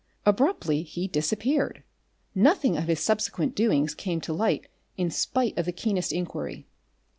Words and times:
Abruptly 0.25 0.81
he 0.81 1.07
disappeared. 1.07 1.83
Nothing 2.33 2.75
of 2.75 2.85
his 2.87 2.99
subsequent 2.99 3.53
doings 3.53 3.93
came 3.93 4.19
to 4.21 4.33
light 4.33 4.67
in 4.97 5.11
spite 5.11 5.55
of 5.59 5.67
the 5.67 5.71
keenest 5.71 6.11
inquiry. 6.11 6.65